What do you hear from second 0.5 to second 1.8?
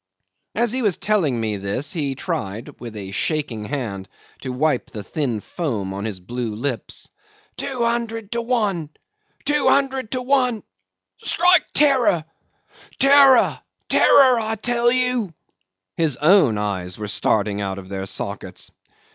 'As he was telling me